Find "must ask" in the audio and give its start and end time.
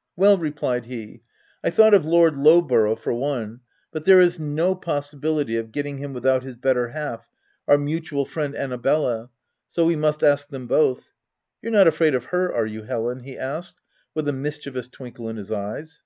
9.94-10.48